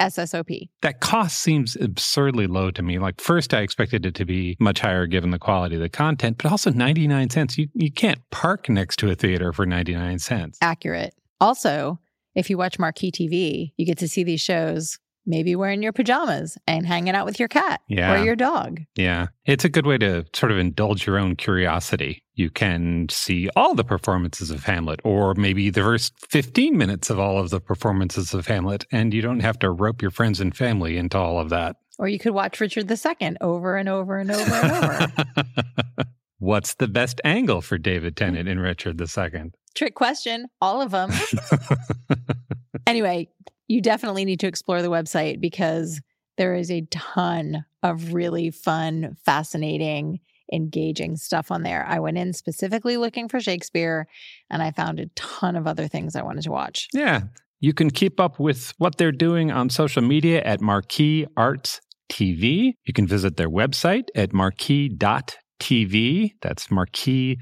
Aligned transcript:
SSOP. 0.00 0.68
That 0.82 1.00
cost 1.00 1.38
seems 1.38 1.76
absurdly 1.76 2.46
low 2.46 2.70
to 2.72 2.82
me. 2.82 2.98
Like, 2.98 3.20
first, 3.20 3.54
I 3.54 3.60
expected 3.60 4.04
it 4.06 4.14
to 4.16 4.24
be 4.24 4.56
much 4.58 4.80
higher 4.80 5.06
given 5.06 5.30
the 5.30 5.38
quality 5.38 5.76
of 5.76 5.80
the 5.82 5.88
content, 5.88 6.38
but 6.42 6.50
also 6.50 6.70
99 6.70 7.30
cents. 7.30 7.56
You, 7.58 7.68
you 7.74 7.90
can't 7.92 8.18
park 8.30 8.68
next 8.68 8.98
to 9.00 9.10
a 9.10 9.14
theater 9.14 9.52
for 9.52 9.66
99 9.66 10.18
cents. 10.18 10.58
Accurate. 10.60 11.14
Also, 11.40 11.98
if 12.34 12.48
you 12.50 12.56
watch 12.56 12.78
Marquee 12.78 13.12
TV, 13.12 13.72
you 13.76 13.86
get 13.86 13.98
to 13.98 14.08
see 14.08 14.24
these 14.24 14.40
shows 14.40 14.98
maybe 15.24 15.54
wearing 15.54 15.82
your 15.82 15.92
pajamas 15.92 16.58
and 16.66 16.84
hanging 16.84 17.14
out 17.14 17.24
with 17.26 17.38
your 17.38 17.46
cat 17.48 17.80
Yeah. 17.88 18.12
or 18.20 18.24
your 18.24 18.34
dog. 18.34 18.80
Yeah. 18.96 19.28
It's 19.44 19.64
a 19.64 19.68
good 19.68 19.86
way 19.86 19.96
to 19.98 20.24
sort 20.34 20.50
of 20.50 20.58
indulge 20.58 21.06
your 21.06 21.16
own 21.18 21.36
curiosity. 21.36 22.21
You 22.34 22.48
can 22.50 23.08
see 23.10 23.50
all 23.56 23.74
the 23.74 23.84
performances 23.84 24.50
of 24.50 24.64
Hamlet, 24.64 25.00
or 25.04 25.34
maybe 25.34 25.68
the 25.68 25.82
first 25.82 26.14
15 26.30 26.76
minutes 26.76 27.10
of 27.10 27.18
all 27.18 27.38
of 27.38 27.50
the 27.50 27.60
performances 27.60 28.32
of 28.32 28.46
Hamlet, 28.46 28.86
and 28.90 29.12
you 29.12 29.20
don't 29.20 29.40
have 29.40 29.58
to 29.60 29.70
rope 29.70 30.00
your 30.00 30.10
friends 30.10 30.40
and 30.40 30.56
family 30.56 30.96
into 30.96 31.18
all 31.18 31.38
of 31.38 31.50
that. 31.50 31.76
Or 31.98 32.08
you 32.08 32.18
could 32.18 32.32
watch 32.32 32.58
Richard 32.58 32.90
II 32.90 33.36
over 33.40 33.76
and 33.76 33.88
over 33.88 34.18
and 34.18 34.30
over 34.30 34.54
and 34.54 34.72
over. 34.72 35.12
What's 36.38 36.74
the 36.74 36.88
best 36.88 37.20
angle 37.22 37.60
for 37.60 37.78
David 37.78 38.16
Tennant 38.16 38.48
in 38.48 38.58
Richard 38.58 39.00
II? 39.00 39.52
Trick 39.74 39.94
question, 39.94 40.46
all 40.60 40.80
of 40.80 40.90
them. 40.90 41.10
anyway, 42.86 43.28
you 43.68 43.80
definitely 43.80 44.24
need 44.24 44.40
to 44.40 44.46
explore 44.46 44.82
the 44.82 44.90
website 44.90 45.40
because 45.40 46.00
there 46.38 46.54
is 46.54 46.70
a 46.70 46.86
ton 46.90 47.64
of 47.82 48.12
really 48.14 48.50
fun, 48.50 49.16
fascinating, 49.24 50.20
engaging 50.52 51.16
stuff 51.16 51.50
on 51.50 51.62
there. 51.62 51.84
I 51.86 51.98
went 51.98 52.18
in 52.18 52.32
specifically 52.32 52.96
looking 52.96 53.28
for 53.28 53.40
Shakespeare 53.40 54.06
and 54.50 54.62
I 54.62 54.70
found 54.70 55.00
a 55.00 55.06
ton 55.16 55.56
of 55.56 55.66
other 55.66 55.88
things 55.88 56.14
I 56.14 56.22
wanted 56.22 56.44
to 56.44 56.50
watch. 56.50 56.88
Yeah. 56.92 57.22
You 57.60 57.72
can 57.72 57.90
keep 57.90 58.20
up 58.20 58.38
with 58.40 58.74
what 58.78 58.98
they're 58.98 59.12
doing 59.12 59.52
on 59.52 59.70
social 59.70 60.02
media 60.02 60.42
at 60.42 60.60
Marquee 60.60 61.26
Arts 61.36 61.80
TV. 62.10 62.74
You 62.84 62.92
can 62.92 63.06
visit 63.06 63.36
their 63.36 63.48
website 63.48 64.08
at 64.14 64.32
marquee.tv. 64.32 66.32
That's 66.42 66.70
marquee.tv 66.70 67.36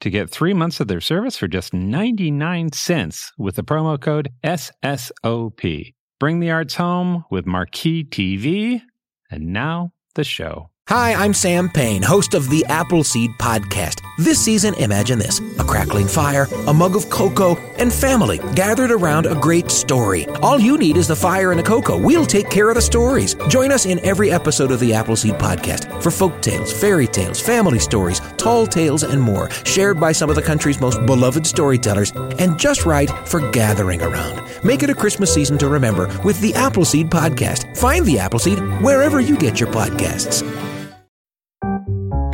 to 0.00 0.10
get 0.10 0.30
three 0.30 0.52
months 0.52 0.80
of 0.80 0.88
their 0.88 1.00
service 1.00 1.38
for 1.38 1.48
just 1.48 1.72
99 1.72 2.72
cents 2.72 3.32
with 3.38 3.56
the 3.56 3.64
promo 3.64 4.00
code 4.00 4.28
SSOP. 4.44 5.94
Bring 6.20 6.40
the 6.40 6.50
arts 6.50 6.74
home 6.74 7.24
with 7.30 7.46
Marquee 7.46 8.04
TV. 8.04 8.82
And 9.30 9.52
now 9.52 9.92
the 10.14 10.24
show. 10.24 10.70
Hi, 10.90 11.14
I'm 11.14 11.32
Sam 11.32 11.70
Payne, 11.70 12.02
host 12.02 12.34
of 12.34 12.50
the 12.50 12.62
Appleseed 12.66 13.30
Podcast. 13.38 14.02
This 14.18 14.38
season, 14.38 14.74
imagine 14.74 15.18
this 15.18 15.40
a 15.58 15.64
crackling 15.64 16.06
fire, 16.06 16.46
a 16.66 16.74
mug 16.74 16.94
of 16.94 17.08
cocoa, 17.08 17.56
and 17.78 17.90
family 17.90 18.38
gathered 18.54 18.90
around 18.90 19.24
a 19.24 19.34
great 19.34 19.70
story. 19.70 20.26
All 20.42 20.60
you 20.60 20.76
need 20.76 20.98
is 20.98 21.08
the 21.08 21.16
fire 21.16 21.52
and 21.52 21.58
the 21.58 21.64
cocoa. 21.64 21.96
We'll 21.96 22.26
take 22.26 22.50
care 22.50 22.68
of 22.68 22.74
the 22.74 22.82
stories. 22.82 23.34
Join 23.48 23.72
us 23.72 23.86
in 23.86 23.98
every 24.04 24.30
episode 24.30 24.70
of 24.70 24.78
the 24.78 24.92
Appleseed 24.92 25.36
Podcast 25.36 26.02
for 26.02 26.10
folk 26.10 26.42
tales, 26.42 26.70
fairy 26.70 27.06
tales, 27.06 27.40
family 27.40 27.78
stories, 27.78 28.20
tall 28.36 28.66
tales, 28.66 29.04
and 29.04 29.20
more, 29.20 29.50
shared 29.64 29.98
by 29.98 30.12
some 30.12 30.28
of 30.28 30.36
the 30.36 30.42
country's 30.42 30.82
most 30.82 31.04
beloved 31.06 31.46
storytellers, 31.46 32.12
and 32.38 32.58
just 32.58 32.84
right 32.84 33.08
for 33.26 33.50
gathering 33.52 34.02
around. 34.02 34.42
Make 34.62 34.82
it 34.82 34.90
a 34.90 34.94
Christmas 34.94 35.32
season 35.32 35.56
to 35.58 35.68
remember 35.68 36.06
with 36.24 36.38
the 36.40 36.52
Appleseed 36.52 37.08
Podcast. 37.08 37.73
Find 37.84 38.06
the 38.06 38.18
Appleseed 38.18 38.58
wherever 38.80 39.20
you 39.20 39.36
get 39.36 39.60
your 39.60 39.70
podcasts. 39.70 40.40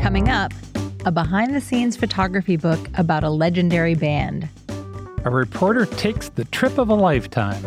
Coming 0.01 0.29
up, 0.29 0.53
a 1.05 1.11
behind 1.11 1.57
the 1.57 1.61
scenes 1.61 1.97
photography 1.97 2.57
book 2.57 2.79
about 2.95 3.25
a 3.25 3.31
legendary 3.31 3.97
band, 3.97 4.49
A 5.25 5.31
reporter 5.31 5.87
takes 5.87 6.29
the 6.29 6.45
trip 6.45 6.79
of 6.79 6.89
a 6.89 6.95
lifetime. 6.95 7.65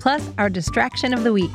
plus 0.00 0.28
our 0.36 0.50
distraction 0.50 1.14
of 1.14 1.22
the 1.22 1.32
week. 1.32 1.54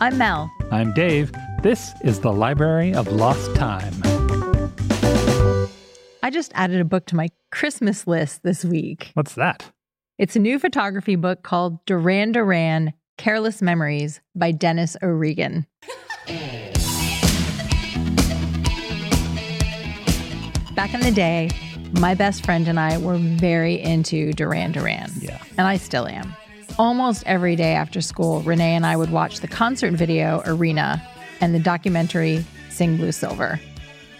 I'm 0.00 0.18
Mel. 0.18 0.48
I'm 0.70 0.92
Dave. 0.92 1.32
This 1.64 1.90
is 2.04 2.20
the 2.20 2.32
Library 2.32 2.94
of 2.94 3.08
Lost 3.08 3.56
Time. 3.56 3.94
I 6.22 6.30
just 6.30 6.52
added 6.54 6.80
a 6.80 6.84
book 6.84 7.06
to 7.06 7.16
my 7.16 7.28
Christmas 7.50 8.06
list 8.06 8.44
this 8.44 8.64
week. 8.64 9.10
What's 9.14 9.34
that? 9.34 9.68
It's 10.16 10.36
a 10.36 10.38
new 10.38 10.60
photography 10.60 11.16
book 11.16 11.42
called 11.42 11.84
Duran 11.86 12.30
Duran 12.30 12.92
Careless 13.18 13.62
Memories 13.62 14.20
by 14.34 14.50
Dennis 14.50 14.96
O'Regan. 15.02 15.66
Back 20.74 20.94
in 20.94 21.00
the 21.00 21.12
day, 21.14 21.50
my 22.00 22.14
best 22.14 22.44
friend 22.44 22.66
and 22.66 22.80
I 22.80 22.98
were 22.98 23.18
very 23.18 23.80
into 23.80 24.32
Duran 24.32 24.72
Duran. 24.72 25.10
Yeah. 25.20 25.42
And 25.58 25.66
I 25.66 25.76
still 25.76 26.08
am. 26.08 26.34
Almost 26.78 27.22
every 27.26 27.54
day 27.54 27.74
after 27.74 28.00
school, 28.00 28.40
Renee 28.40 28.74
and 28.74 28.86
I 28.86 28.96
would 28.96 29.10
watch 29.10 29.40
the 29.40 29.48
concert 29.48 29.92
video 29.92 30.42
Arena 30.46 31.06
and 31.40 31.54
the 31.54 31.60
documentary 31.60 32.44
Sing 32.70 32.96
Blue 32.96 33.12
Silver. 33.12 33.60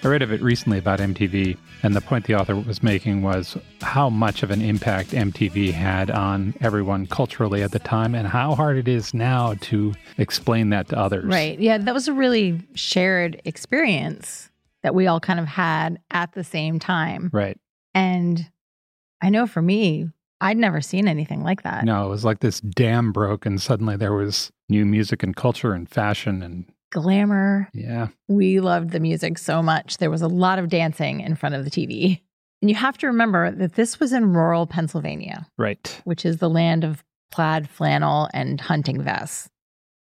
I 0.04 0.08
read 0.08 0.22
of 0.22 0.32
it 0.32 0.43
recently 0.43 0.78
about 0.78 0.99
MTV, 0.99 1.56
and 1.84 1.94
the 1.94 2.00
point 2.00 2.26
the 2.26 2.34
author 2.34 2.56
was 2.56 2.82
making 2.82 3.22
was 3.22 3.56
how 3.82 4.10
much 4.10 4.43
of 4.43 4.50
an 4.50 4.60
impact 4.60 5.10
MTV 5.10 5.72
had 5.72 6.10
on 6.10 6.54
everyone 6.60 7.06
culturally 7.06 7.62
at 7.62 7.70
the 7.70 7.78
time, 7.78 8.16
and 8.16 8.26
how 8.26 8.56
hard 8.56 8.76
it 8.76 8.88
is 8.88 9.14
now 9.14 9.54
to 9.60 9.94
explain 10.19 10.70
that 10.70 10.88
to 10.88 10.99
others. 10.99 11.26
Right. 11.26 11.58
Yeah, 11.58 11.78
that 11.78 11.94
was 11.94 12.08
a 12.08 12.12
really 12.12 12.60
shared 12.75 13.40
experience 13.44 14.50
that 14.82 14.93
we 14.93 15.06
all 15.06 15.20
kind 15.20 15.38
of 15.38 15.46
had 15.46 16.00
at 16.10 16.32
the 16.32 16.43
same 16.43 16.81
time. 16.81 17.31
Right. 17.32 17.56
And 17.94 18.50
I 19.20 19.31
know 19.31 19.46
for 19.46 19.62
me, 19.62 20.08
I'd 20.40 20.56
never 20.56 20.81
seen 20.81 21.06
anything 21.06 21.44
like 21.44 21.62
that. 21.62 21.84
No, 21.84 22.06
it 22.06 22.10
was 22.10 22.25
like 22.25 22.40
this 22.40 22.60
dam 22.60 23.12
broke, 23.12 23.46
and 23.46 23.62
suddenly 23.62 23.96
there 23.96 24.14
was 24.14 24.50
new 24.69 24.84
music 24.84 25.22
and 25.22 25.37
culture 25.37 25.75
and 25.75 25.88
fashion, 25.88 26.43
and 26.43 26.64
Glamour. 26.93 27.69
yeah. 27.75 28.09
We 28.29 28.61
loved 28.61 28.91
the 28.91 29.00
music 29.00 29.39
so 29.39 29.62
much. 29.62 29.97
There 29.99 30.11
was 30.11 30.23
a 30.23 30.29
lot 30.29 30.59
of 30.59 30.69
dancing 30.69 31.21
in 31.21 31.35
front 31.35 31.55
of 31.55 31.65
the 31.65 31.71
TV. 31.71 32.21
And 32.61 32.71
you 32.71 32.77
have 32.77 32.97
to 32.99 33.09
remember 33.09 33.50
that 33.50 33.75
this 33.75 33.99
was 33.99 34.12
in 34.12 34.33
rural 34.35 34.67
Pennsylvania, 34.69 35.47
Right. 35.59 36.00
which 36.05 36.25
is 36.25 36.37
the 36.39 36.49
land 36.50 36.85
of 36.85 37.03
plaid 37.33 37.69
flannel 37.69 38.29
and 38.33 38.61
hunting 38.61 39.03
vests. 39.03 39.49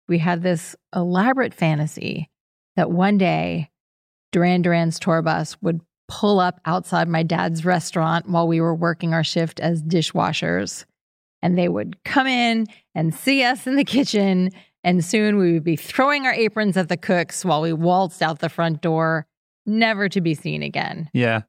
We 0.09 0.19
had 0.19 0.43
this 0.43 0.75
elaborate 0.97 1.55
fantasy 1.55 2.31
that 2.77 2.91
one 2.91 3.17
day 3.19 3.71
Duran 4.33 4.63
Duran's 4.63 4.99
tour 4.99 5.23
bus 5.23 5.57
would 5.63 5.81
pull 6.09 6.41
up 6.41 6.61
outside 6.65 7.07
my 7.09 7.23
dad's 7.23 7.65
restaurant 7.65 8.29
while 8.29 8.49
we 8.49 8.61
were 8.61 8.75
working 8.75 9.13
our 9.15 9.23
shift 9.25 9.61
as 9.61 9.83
dishwashers. 9.83 10.85
And 11.43 11.57
they 11.57 11.69
would 11.69 12.03
come 12.05 12.27
in 12.27 12.67
and 12.97 13.15
see 13.15 13.45
us 13.45 13.67
in 13.67 13.77
the 13.77 13.85
kitchen. 13.85 14.51
And 14.89 15.05
soon 15.05 15.37
we 15.37 15.53
would 15.53 15.65
be 15.65 15.77
throwing 15.77 16.25
our 16.25 16.33
aprons 16.33 16.79
at 16.79 16.89
the 16.89 16.97
cooks 16.97 17.45
while 17.45 17.61
we 17.61 17.75
waltzed 17.75 18.23
out 18.23 18.39
the 18.39 18.49
front 18.49 18.81
door, 18.81 19.27
never 19.67 20.09
to 20.09 20.23
be 20.23 20.33
seen 20.33 20.63
again. 20.63 21.11
Yeah. 21.13 21.43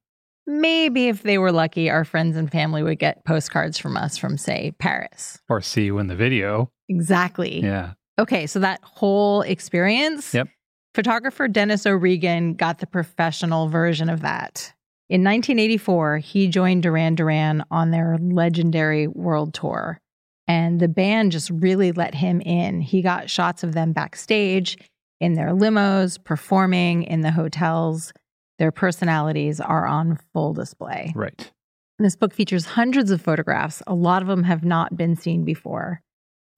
Maybe 0.46 1.08
if 1.08 1.24
they 1.24 1.38
were 1.38 1.54
lucky, 1.54 1.90
our 1.90 2.04
friends 2.04 2.36
and 2.36 2.52
family 2.52 2.84
would 2.84 3.00
get 3.00 3.24
postcards 3.24 3.78
from 3.78 3.96
us 3.96 4.18
from, 4.18 4.38
say, 4.38 4.74
Paris. 4.78 5.40
Or 5.48 5.62
see 5.62 5.86
you 5.86 6.00
in 6.00 6.08
the 6.08 6.18
video. 6.18 6.70
Exactly. 6.90 7.62
Yeah. 7.62 7.94
Okay, 8.20 8.46
so 8.46 8.60
that 8.60 8.82
whole 8.84 9.44
experience. 9.44 10.34
Yep. 10.34 10.50
Photographer 10.94 11.48
Dennis 11.48 11.86
O'Regan 11.86 12.56
got 12.56 12.80
the 12.80 12.88
professional 12.88 13.70
version 13.70 14.10
of 14.10 14.20
that. 14.20 14.74
In 15.08 15.24
1984, 15.24 16.18
he 16.18 16.50
joined 16.50 16.84
Duran 16.84 17.16
Duran 17.16 17.64
on 17.72 17.92
their 17.92 18.18
legendary 18.20 19.08
world 19.08 19.54
tour. 19.54 20.02
And 20.50 20.80
the 20.80 20.88
band 20.88 21.32
just 21.32 21.52
really 21.52 21.92
let 21.92 22.16
him 22.16 22.42
in. 22.42 22.82
He 22.82 23.04
got 23.04 23.30
shots 23.30 23.64
of 23.64 23.74
them 23.74 23.94
backstage 23.94 24.80
in 25.22 25.34
their 25.34 25.50
limos, 25.50 26.22
performing 26.22 27.04
in 27.04 27.22
the 27.22 27.30
hotels. 27.30 28.12
Their 28.58 28.72
personalities 28.72 29.62
are 29.62 29.86
on 29.86 30.18
full 30.34 30.54
display. 30.54 31.14
Right. 31.16 31.52
This 32.00 32.16
book 32.16 32.34
features 32.34 32.66
hundreds 32.66 33.12
of 33.12 33.22
photographs. 33.22 33.84
A 33.86 33.94
lot 33.94 34.24
of 34.24 34.28
them 34.28 34.44
have 34.44 34.66
not 34.66 34.98
been 34.98 35.16
seen 35.16 35.46
before. 35.46 36.02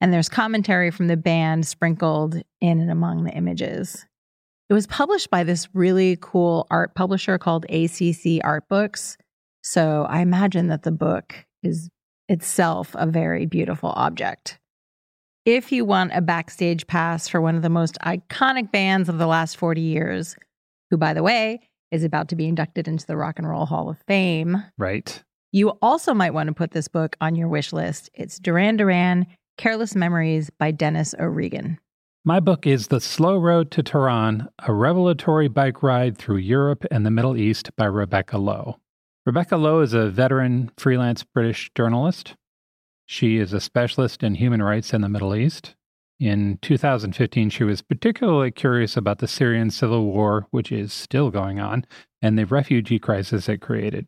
And 0.00 0.10
there's 0.10 0.28
commentary 0.28 0.90
from 0.90 1.08
the 1.08 1.16
band 1.16 1.66
sprinkled 1.66 2.36
in 2.60 2.80
and 2.80 2.90
among 2.90 3.24
the 3.24 3.32
images. 3.32 4.06
It 4.70 4.72
was 4.72 4.86
published 4.86 5.28
by 5.28 5.44
this 5.44 5.68
really 5.74 6.16
cool 6.18 6.66
art 6.70 6.94
publisher 6.94 7.36
called 7.36 7.66
ACC 7.68 8.40
Art 8.42 8.64
Books. 8.70 9.18
So 9.62 10.06
I 10.08 10.20
imagine 10.20 10.68
that 10.68 10.82
the 10.82 10.92
book 10.92 11.44
is 11.62 11.90
itself 12.28 12.94
a 12.98 13.06
very 13.06 13.46
beautiful 13.46 13.92
object. 13.96 14.58
If 15.44 15.72
you 15.72 15.84
want 15.84 16.12
a 16.14 16.20
backstage 16.20 16.86
pass 16.86 17.26
for 17.28 17.40
one 17.40 17.56
of 17.56 17.62
the 17.62 17.68
most 17.68 17.98
iconic 18.04 18.70
bands 18.70 19.08
of 19.08 19.18
the 19.18 19.26
last 19.26 19.56
40 19.56 19.80
years, 19.80 20.36
who, 20.90 20.96
by 20.96 21.14
the 21.14 21.22
way, 21.22 21.60
is 21.90 22.04
about 22.04 22.28
to 22.28 22.36
be 22.36 22.46
inducted 22.46 22.86
into 22.86 23.06
the 23.06 23.16
Rock 23.16 23.38
and 23.38 23.48
Roll 23.48 23.66
Hall 23.66 23.90
of 23.90 23.98
Fame, 24.06 24.62
Right. 24.78 25.22
you 25.50 25.70
also 25.82 26.14
might 26.14 26.32
want 26.32 26.46
to 26.46 26.54
put 26.54 26.70
this 26.70 26.88
book 26.88 27.16
on 27.20 27.34
your 27.34 27.48
wish 27.48 27.72
list. 27.72 28.08
It's 28.14 28.38
Duran 28.38 28.76
Duran 28.76 29.26
Careless 29.58 29.94
Memories 29.96 30.48
by 30.50 30.70
Dennis 30.70 31.14
O'Regan. 31.18 31.78
My 32.24 32.38
book 32.38 32.66
is 32.68 32.86
The 32.86 33.00
Slow 33.00 33.36
Road 33.36 33.72
to 33.72 33.82
Tehran, 33.82 34.48
a 34.60 34.72
revelatory 34.72 35.48
bike 35.48 35.82
ride 35.82 36.16
through 36.16 36.36
Europe 36.36 36.84
and 36.92 37.04
the 37.04 37.10
Middle 37.10 37.36
East 37.36 37.74
by 37.76 37.84
Rebecca 37.86 38.38
Lowe. 38.38 38.76
Rebecca 39.24 39.56
Lowe 39.56 39.80
is 39.80 39.92
a 39.94 40.10
veteran 40.10 40.70
freelance 40.76 41.22
British 41.22 41.70
journalist. 41.76 42.34
She 43.06 43.36
is 43.36 43.52
a 43.52 43.60
specialist 43.60 44.22
in 44.22 44.34
human 44.34 44.62
rights 44.62 44.92
in 44.92 45.00
the 45.00 45.08
Middle 45.08 45.34
East. 45.36 45.76
In 46.18 46.58
2015, 46.62 47.50
she 47.50 47.64
was 47.64 47.82
particularly 47.82 48.50
curious 48.50 48.96
about 48.96 49.18
the 49.18 49.28
Syrian 49.28 49.70
civil 49.70 50.06
war, 50.06 50.46
which 50.50 50.72
is 50.72 50.92
still 50.92 51.30
going 51.30 51.60
on, 51.60 51.84
and 52.20 52.36
the 52.38 52.46
refugee 52.46 52.98
crisis 52.98 53.48
it 53.48 53.60
created. 53.60 54.06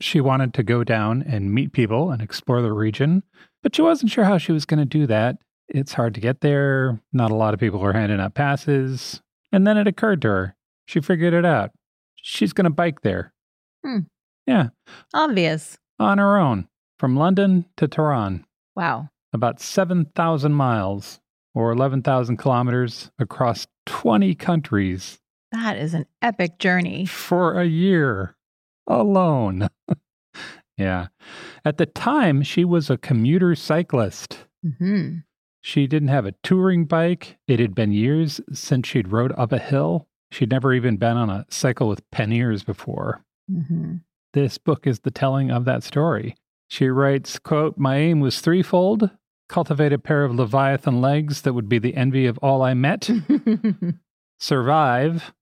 She 0.00 0.20
wanted 0.20 0.54
to 0.54 0.62
go 0.62 0.84
down 0.84 1.22
and 1.22 1.52
meet 1.52 1.72
people 1.72 2.12
and 2.12 2.22
explore 2.22 2.62
the 2.62 2.72
region, 2.72 3.24
but 3.62 3.74
she 3.74 3.82
wasn't 3.82 4.12
sure 4.12 4.24
how 4.24 4.38
she 4.38 4.52
was 4.52 4.64
going 4.64 4.78
to 4.78 4.84
do 4.84 5.06
that. 5.08 5.38
It's 5.68 5.94
hard 5.94 6.14
to 6.14 6.20
get 6.20 6.40
there. 6.40 7.00
Not 7.12 7.32
a 7.32 7.36
lot 7.36 7.54
of 7.54 7.60
people 7.60 7.84
are 7.84 7.92
handing 7.92 8.20
out 8.20 8.34
passes. 8.34 9.20
And 9.50 9.66
then 9.66 9.76
it 9.76 9.88
occurred 9.88 10.22
to 10.22 10.28
her. 10.28 10.56
She 10.86 11.00
figured 11.00 11.34
it 11.34 11.44
out. 11.44 11.72
She's 12.14 12.52
going 12.52 12.64
to 12.64 12.70
bike 12.70 13.02
there. 13.02 13.32
Hmm. 13.84 13.98
Yeah, 14.48 14.68
Obvious. 15.12 15.78
on 15.98 16.16
her 16.18 16.38
own 16.38 16.68
from 16.98 17.16
London 17.16 17.66
to 17.76 17.86
Tehran, 17.86 18.44
Wow. 18.74 19.10
about 19.34 19.60
7,000 19.60 20.52
miles 20.54 21.20
or 21.54 21.70
11,000 21.70 22.38
kilometers 22.38 23.10
across 23.18 23.66
20 23.86 24.34
countries 24.34 25.18
That 25.52 25.76
is 25.76 25.92
an 25.94 26.06
epic 26.22 26.58
journey. 26.58 27.04
for 27.04 27.60
a 27.60 27.66
year 27.66 28.36
alone. 28.86 29.68
yeah. 30.78 31.08
At 31.64 31.76
the 31.78 31.86
time, 31.86 32.42
she 32.42 32.64
was 32.64 32.88
a 32.90 32.96
commuter 32.96 33.54
cyclist. 33.54 34.46
Mm-hmm. 34.64 35.18
She 35.60 35.86
didn't 35.86 36.08
have 36.08 36.24
a 36.24 36.34
touring 36.42 36.86
bike. 36.86 37.36
It 37.46 37.60
had 37.60 37.74
been 37.74 37.92
years 37.92 38.40
since 38.52 38.88
she'd 38.88 39.08
rode 39.12 39.32
up 39.36 39.52
a 39.52 39.58
hill. 39.58 40.08
She'd 40.30 40.50
never 40.50 40.72
even 40.72 40.96
been 40.96 41.16
on 41.18 41.28
a 41.30 41.44
cycle 41.50 41.88
with 41.88 42.08
panniers 42.10 42.62
before. 42.64 43.22
hmm 43.50 43.96
This 44.32 44.58
book 44.58 44.86
is 44.86 45.00
the 45.00 45.10
telling 45.10 45.50
of 45.50 45.64
that 45.64 45.82
story. 45.82 46.36
She 46.68 46.88
writes, 46.88 47.38
quote, 47.38 47.78
My 47.78 47.96
aim 47.96 48.20
was 48.20 48.40
threefold 48.40 49.10
cultivate 49.48 49.92
a 49.92 49.98
pair 49.98 50.24
of 50.24 50.34
Leviathan 50.34 51.00
legs 51.00 51.42
that 51.42 51.54
would 51.54 51.68
be 51.68 51.78
the 51.78 51.96
envy 51.96 52.26
of 52.26 52.38
all 52.38 52.62
I 52.62 52.74
met, 52.74 53.10
survive, 54.38 55.32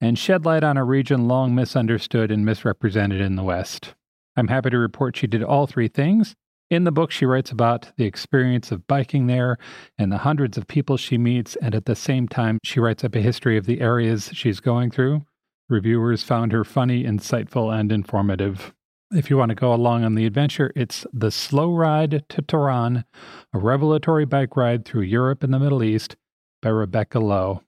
and 0.00 0.18
shed 0.18 0.44
light 0.44 0.64
on 0.64 0.76
a 0.76 0.84
region 0.84 1.28
long 1.28 1.54
misunderstood 1.54 2.30
and 2.30 2.44
misrepresented 2.44 3.20
in 3.20 3.36
the 3.36 3.42
West. 3.42 3.94
I'm 4.36 4.48
happy 4.48 4.70
to 4.70 4.78
report 4.78 5.16
she 5.16 5.26
did 5.26 5.42
all 5.42 5.66
three 5.66 5.88
things. 5.88 6.34
In 6.70 6.84
the 6.84 6.92
book, 6.92 7.10
she 7.10 7.26
writes 7.26 7.50
about 7.50 7.92
the 7.98 8.06
experience 8.06 8.72
of 8.72 8.86
biking 8.86 9.26
there 9.26 9.58
and 9.98 10.10
the 10.10 10.18
hundreds 10.18 10.56
of 10.56 10.66
people 10.66 10.96
she 10.96 11.18
meets, 11.18 11.54
and 11.56 11.74
at 11.74 11.84
the 11.84 11.94
same 11.94 12.26
time, 12.26 12.58
she 12.64 12.80
writes 12.80 13.04
up 13.04 13.14
a 13.14 13.20
history 13.20 13.58
of 13.58 13.66
the 13.66 13.82
areas 13.82 14.30
she's 14.32 14.60
going 14.60 14.90
through. 14.90 15.26
Reviewers 15.72 16.22
found 16.22 16.52
her 16.52 16.64
funny, 16.64 17.02
insightful, 17.02 17.74
and 17.74 17.90
informative. 17.90 18.74
If 19.10 19.30
you 19.30 19.38
want 19.38 19.48
to 19.48 19.54
go 19.54 19.72
along 19.72 20.04
on 20.04 20.16
the 20.16 20.26
adventure, 20.26 20.70
it's 20.76 21.06
The 21.14 21.30
Slow 21.30 21.72
Ride 21.72 22.26
to 22.28 22.42
Tehran, 22.42 23.06
a 23.54 23.58
revelatory 23.58 24.26
bike 24.26 24.54
ride 24.54 24.84
through 24.84 25.04
Europe 25.04 25.42
and 25.42 25.52
the 25.52 25.58
Middle 25.58 25.82
East 25.82 26.14
by 26.60 26.68
Rebecca 26.68 27.20
Lowe. 27.20 27.62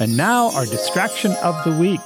And 0.00 0.16
now, 0.16 0.50
our 0.52 0.64
distraction 0.64 1.32
of 1.42 1.62
the 1.62 1.76
week. 1.78 2.00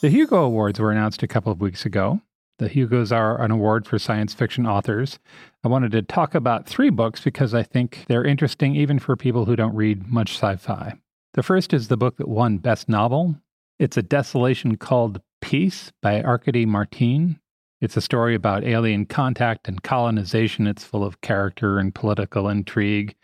The 0.00 0.10
Hugo 0.10 0.42
Awards 0.42 0.80
were 0.80 0.90
announced 0.90 1.22
a 1.22 1.28
couple 1.28 1.52
of 1.52 1.60
weeks 1.60 1.86
ago. 1.86 2.20
The 2.58 2.66
Hugos 2.66 3.12
are 3.12 3.40
an 3.40 3.52
award 3.52 3.86
for 3.86 3.96
science 3.96 4.34
fiction 4.34 4.66
authors. 4.66 5.20
I 5.62 5.68
wanted 5.68 5.92
to 5.92 6.02
talk 6.02 6.34
about 6.34 6.66
three 6.66 6.90
books 6.90 7.20
because 7.20 7.54
I 7.54 7.62
think 7.62 8.04
they're 8.08 8.24
interesting 8.24 8.74
even 8.74 8.98
for 8.98 9.14
people 9.14 9.44
who 9.44 9.54
don't 9.54 9.76
read 9.76 10.08
much 10.08 10.34
sci 10.34 10.56
fi. 10.56 10.94
The 11.34 11.44
first 11.44 11.72
is 11.72 11.86
the 11.86 11.96
book 11.96 12.16
that 12.16 12.26
won 12.26 12.58
Best 12.58 12.88
Novel. 12.88 13.36
It's 13.78 13.98
A 13.98 14.02
Desolation 14.02 14.76
Called 14.76 15.20
Peace 15.42 15.92
by 16.00 16.22
Arkady 16.22 16.64
Martine. 16.64 17.38
It's 17.82 17.98
a 17.98 18.00
story 18.00 18.34
about 18.34 18.64
alien 18.64 19.04
contact 19.04 19.68
and 19.68 19.82
colonization. 19.82 20.66
It's 20.66 20.82
full 20.82 21.04
of 21.04 21.20
character 21.20 21.78
and 21.78 21.94
political 21.94 22.48
intrigue. 22.48 23.14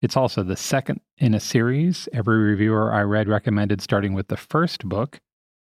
It's 0.00 0.16
also 0.16 0.42
the 0.42 0.56
second 0.56 1.02
in 1.18 1.34
a 1.34 1.40
series. 1.40 2.08
Every 2.14 2.38
reviewer 2.38 2.90
I 2.90 3.02
read 3.02 3.28
recommended 3.28 3.82
starting 3.82 4.14
with 4.14 4.28
the 4.28 4.38
first 4.38 4.88
book. 4.88 5.20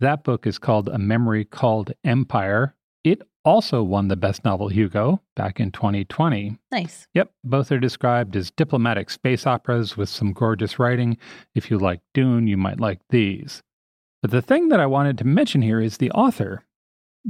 That 0.01 0.25
book 0.25 0.49
is 0.49 0.59
called 0.59 0.89
A 0.89 0.99
Memory 0.99 1.45
Called 1.45 1.93
Empire. 2.03 2.75
It 3.05 3.23
also 3.45 3.85
won 3.85 4.09
the 4.09 4.17
Best 4.17 4.45
Novel 4.45 4.67
Hugo 4.67 5.23
back 5.37 5.61
in 5.61 5.71
2020. 5.71 6.59
nice. 6.73 7.07
Yep, 7.15 7.31
both 7.45 7.71
are 7.71 7.79
described 7.79 8.35
as 8.35 8.51
diplomatic 8.51 9.11
space 9.11 9.47
operas 9.47 9.97
with 9.97 10.09
some 10.09 10.33
gorgeous 10.33 10.81
writing. 10.81 11.19
If 11.55 11.71
you 11.71 11.79
like 11.79 12.01
Dune, 12.15 12.49
you 12.49 12.57
might 12.57 12.81
like 12.81 12.99
these. 13.11 13.63
But 14.25 14.31
the 14.31 14.41
thing 14.41 14.71
that 14.71 14.81
I 14.81 14.87
wanted 14.87 15.19
to 15.19 15.27
mention 15.27 15.61
here 15.61 15.83
is 15.83 15.99
the 15.99 16.11
author. 16.13 16.65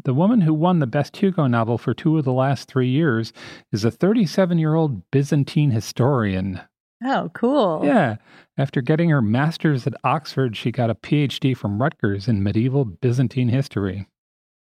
The 0.04 0.14
woman 0.14 0.42
who 0.42 0.54
won 0.54 0.78
the 0.78 0.86
Best 0.86 1.16
Hugo 1.16 1.48
novel 1.48 1.76
for 1.76 1.92
two 1.92 2.16
of 2.18 2.24
the 2.24 2.32
last 2.32 2.68
three 2.68 2.88
years 2.88 3.32
is 3.72 3.84
a 3.84 3.90
37 3.90 4.60
year 4.60 4.76
old 4.76 5.10
Byzantine 5.10 5.72
historian. 5.72 6.60
Oh, 7.04 7.32
cool. 7.34 7.80
Yeah, 7.82 8.18
after 8.56 8.80
getting 8.80 9.10
her 9.10 9.20
master's 9.20 9.88
at 9.88 9.94
Oxford, 10.04 10.56
she 10.56 10.70
got 10.70 10.88
a 10.88 10.94
PhD 10.94 11.56
from 11.56 11.82
Rutgers 11.82 12.28
in 12.28 12.44
medieval 12.44 12.84
Byzantine 12.84 13.48
history. 13.48 14.06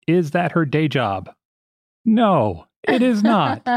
Is 0.08 0.30
that 0.30 0.52
her 0.52 0.64
day 0.64 0.88
job? 0.88 1.28
No, 2.06 2.68
it 2.88 3.02
is 3.02 3.22
not. 3.22 3.68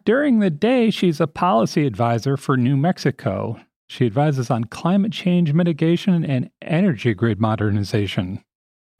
During 0.06 0.38
the 0.38 0.48
day, 0.48 0.88
she's 0.88 1.20
a 1.20 1.26
policy 1.26 1.86
advisor 1.86 2.38
for 2.38 2.56
New 2.56 2.78
Mexico. 2.78 3.60
She 3.88 4.06
advises 4.06 4.50
on 4.50 4.64
climate 4.64 5.12
change 5.12 5.52
mitigation 5.52 6.24
and 6.24 6.50
energy 6.62 7.14
grid 7.14 7.40
modernization. 7.40 8.44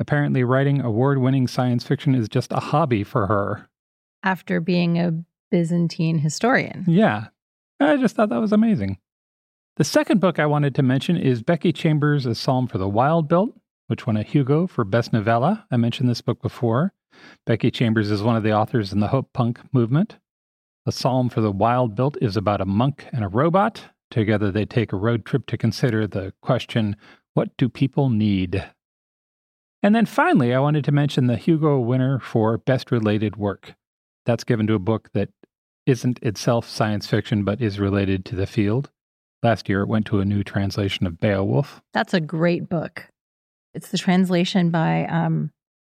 Apparently, 0.01 0.45
writing 0.45 0.81
award 0.81 1.19
winning 1.19 1.47
science 1.47 1.85
fiction 1.85 2.15
is 2.15 2.29
just 2.29 2.53
a 2.53 2.61
hobby 2.61 3.05
for 3.05 3.27
her. 3.27 3.69
After 4.23 4.61
being 4.61 4.99
a 4.99 5.13
Byzantine 5.51 6.19
historian. 6.19 6.85
Yeah, 6.87 7.29
I 7.81 7.97
just 7.97 8.17
thought 8.17 8.29
that 8.31 8.41
was 8.41 8.53
amazing. 8.53 8.99
The 9.77 9.85
second 9.85 10.21
book 10.21 10.39
I 10.39 10.47
wanted 10.47 10.75
to 10.75 10.83
mention 10.83 11.17
is 11.17 11.43
Becky 11.43 11.73
Chambers' 11.73 12.27
A 12.27 12.35
Psalm 12.35 12.67
for 12.67 12.79
the 12.79 12.89
Wild 12.89 13.29
Built, 13.29 13.55
which 13.87 14.07
won 14.07 14.17
a 14.17 14.23
Hugo 14.23 14.67
for 14.67 14.85
Best 14.85 15.13
Novella. 15.13 15.67
I 15.71 15.77
mentioned 15.77 16.09
this 16.09 16.21
book 16.21 16.43
before. 16.43 16.93
Becky 17.47 17.71
Chambers 17.71 18.11
is 18.11 18.23
one 18.23 18.37
of 18.37 18.43
the 18.43 18.53
authors 18.53 18.93
in 18.93 19.01
the 19.01 19.09
Hope 19.09 19.33
Punk 19.33 19.61
movement. 19.73 20.17
A 20.87 20.93
Psalm 20.93 21.29
for 21.29 21.41
the 21.41 21.53
Wild 21.53 21.95
Built 21.95 22.17
is 22.21 22.37
about 22.37 22.61
a 22.61 22.67
monk 22.67 23.07
and 23.13 23.25
a 23.25 23.29
robot. 23.29 23.85
Together, 24.11 24.51
they 24.51 24.65
take 24.65 24.93
a 24.93 24.97
road 24.97 25.25
trip 25.25 25.47
to 25.47 25.59
consider 25.59 26.07
the 26.07 26.33
question 26.41 26.97
what 27.35 27.57
do 27.57 27.69
people 27.69 28.11
need? 28.11 28.69
And 29.83 29.95
then 29.95 30.07
finally, 30.07 30.53
I 30.53 30.59
wanted 30.59 30.85
to 30.87 30.93
mention 30.93 31.27
the 31.27 31.37
Hugo 31.37 31.79
winner 31.79 32.19
for 32.19 32.59
Best 32.59 32.91
Related 32.91 33.37
Work. 33.37 33.75
That's 34.27 34.43
given 34.45 34.67
to 34.67 34.75
a 34.75 34.81
book 34.81 35.11
that 35.15 35.29
isn't 35.87 36.19
itself 36.21 36.69
science 36.69 37.07
fiction, 37.07 37.45
but 37.45 37.61
is 37.61 37.79
related 37.79 38.25
to 38.27 38.37
the 38.37 38.47
field. 38.47 38.91
Last 39.43 39.69
year, 39.69 39.83
it 39.83 39.89
went 39.89 40.07
to 40.07 40.19
a 40.19 40.25
new 40.25 40.43
translation 40.43 41.07
of 41.07 41.21
Beowulf. 41.21 41.81
That's 41.95 42.13
a 42.13 42.21
great 42.21 42.69
book. 42.69 43.09
It's 43.73 43.91
the 43.91 43.99
translation 43.99 44.71
by 44.71 45.07
um, 45.07 45.53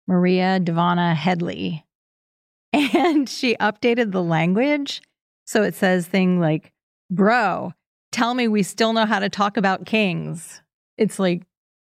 Maria 0.06 0.60
Dahvana 0.60 1.14
Headley. 1.14 1.84
And 2.72 3.28
she 3.28 3.54
updated 3.56 4.12
the 4.12 4.22
language. 4.22 5.02
So 5.44 5.62
it 5.62 5.74
says 5.74 6.06
thing 6.06 6.40
like, 6.40 6.72
bro, 7.10 7.74
tell 8.12 8.34
me 8.34 8.46
we 8.48 8.62
still 8.62 8.92
know 8.92 9.06
how 9.06 9.18
to 9.18 9.28
talk 9.28 9.56
about 9.56 9.86
kings. 9.86 10.62
It's 10.96 11.18
like, 11.18 11.42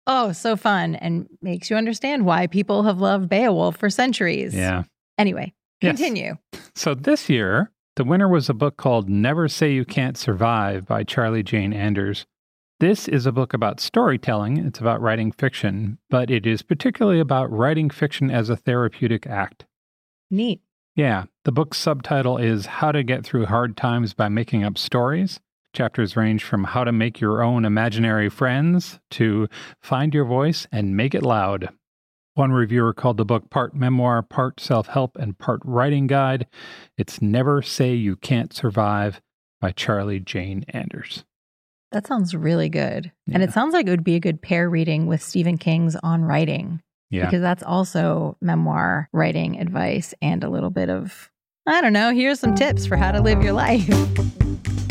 oh, 0.08 0.32
so 0.32 0.56
fun 0.56 0.96
and 0.96 1.28
makes 1.42 1.70
you 1.70 1.76
understand 1.78 2.26
why 2.26 2.48
people 2.48 2.84
have 2.84 3.00
loved 3.00 3.30
Beowulf 3.30 3.78
for 3.78 3.90
centuries. 3.90 4.56
Yeah. 4.56 4.84
Anyway, 5.18 5.54
Yes. 5.82 5.98
continue. 5.98 6.38
So 6.76 6.96
this 6.96 7.30
year, 7.30 7.72
the 7.96 8.04
winner 8.04 8.28
was 8.28 8.50
a 8.50 8.54
book 8.54 8.78
called 8.78 9.08
Never 9.10 9.48
Say 9.48 9.72
You 9.74 9.86
Can't 9.86 10.18
Survive 10.18 10.86
by 10.88 11.04
Charlie 11.04 11.44
Jane 11.44 11.74
Anders. 11.74 12.26
This 12.80 13.08
is 13.08 13.26
a 13.26 13.32
book 13.32 13.54
about 13.54 13.80
storytelling. 13.80 14.58
It's 14.58 14.80
about 14.80 15.00
writing 15.00 15.32
fiction, 15.32 16.00
but 16.10 16.32
it 16.32 16.46
is 16.46 16.64
particularly 16.64 17.20
about 17.20 17.52
writing 17.52 17.90
fiction 17.90 18.32
as 18.32 18.50
a 18.50 18.58
therapeutic 18.58 19.28
act. 19.28 19.66
Neat. 20.32 20.62
Yeah, 20.96 21.26
the 21.46 21.52
book's 21.52 21.78
subtitle 21.78 22.38
is 22.38 22.66
How 22.66 22.92
to 22.92 23.04
Get 23.04 23.24
Through 23.24 23.46
Hard 23.46 23.78
Times 23.78 24.14
by 24.14 24.28
Making 24.30 24.64
Up 24.64 24.78
Stories. 24.78 25.40
Chapters 25.78 26.16
range 26.16 26.44
from 26.44 26.66
how 26.66 26.84
to 26.84 26.92
make 26.92 27.20
your 27.20 27.42
own 27.42 27.66
imaginary 27.66 28.30
friends 28.30 29.00
to 29.10 29.48
find 29.82 30.14
your 30.14 30.26
voice 30.26 30.68
and 30.72 30.96
make 30.96 31.16
it 31.16 31.24
loud. 31.24 31.70
One 32.36 32.52
reviewer 32.52 32.94
called 32.94 33.18
the 33.18 33.26
book 33.26 33.50
part 33.50 33.76
memoir, 33.76 34.22
part 34.22 34.60
self 34.60 34.86
help, 34.88 35.18
and 35.18 35.38
part 35.38 35.62
writing 35.66 36.06
guide. 36.06 36.46
It's 36.96 37.24
Never 37.24 37.64
Say 37.64 37.96
You 37.96 38.16
Can't 38.16 38.54
Survive 38.54 39.20
by 39.62 39.72
Charlie 39.72 40.20
Jane 40.20 40.64
Anders. 40.70 41.26
That 41.92 42.06
sounds 42.06 42.36
really 42.36 42.70
good. 42.70 43.12
And 43.32 43.42
it 43.42 43.52
sounds 43.52 43.74
like 43.74 43.88
it 43.88 43.92
would 43.92 44.04
be 44.04 44.16
a 44.16 44.20
good 44.20 44.42
pair 44.44 44.70
reading 44.70 45.08
with 45.08 45.24
Stephen 45.24 45.58
King's 45.58 45.96
On 45.98 46.24
Writing, 46.24 46.82
Yeah. 47.10 47.26
because 47.26 47.42
that's 47.42 47.64
also 47.64 48.38
memoir 48.42 49.10
writing 49.12 49.60
advice 49.60 50.14
and 50.22 50.44
a 50.44 50.50
little 50.50 50.72
bit 50.72 50.90
of, 50.92 51.32
I 51.68 51.82
don't 51.82 51.94
know, 51.94 52.12
here's 52.14 52.40
some 52.40 52.54
tips 52.56 52.86
for 52.86 52.96
how 52.96 53.12
to 53.12 53.22
live 53.22 53.42
your 53.44 53.54
life. 53.54 53.88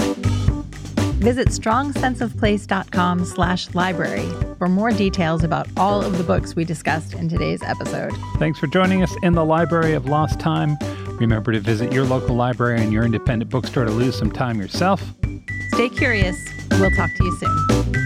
Visit 1.22 1.48
strongsenseofplace.com 1.48 3.24
slash 3.26 3.72
library 3.76 4.28
for 4.58 4.68
more 4.68 4.90
details 4.90 5.44
about 5.44 5.68
all 5.76 6.04
of 6.04 6.18
the 6.18 6.24
books 6.24 6.56
we 6.56 6.64
discussed 6.64 7.14
in 7.14 7.28
today's 7.28 7.62
episode. 7.62 8.12
Thanks 8.38 8.58
for 8.58 8.66
joining 8.66 9.04
us 9.04 9.14
in 9.22 9.34
the 9.34 9.44
Library 9.44 9.92
of 9.92 10.06
Lost 10.06 10.40
Time. 10.40 10.76
Remember 11.20 11.52
to 11.52 11.60
visit 11.60 11.92
your 11.92 12.04
local 12.04 12.34
library 12.34 12.80
and 12.82 12.92
your 12.92 13.04
independent 13.04 13.52
bookstore 13.52 13.84
to 13.84 13.92
lose 13.92 14.18
some 14.18 14.32
time 14.32 14.58
yourself. 14.58 15.00
Stay 15.74 15.88
curious. 15.90 16.36
We'll 16.72 16.90
talk 16.90 17.10
to 17.16 17.24
you 17.24 17.36
soon. 17.36 18.01